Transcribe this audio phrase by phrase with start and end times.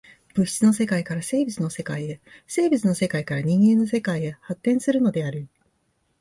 [0.33, 5.47] 物質の世界から生物の世界へ、生物の世界から人間の世界へ発展するのである。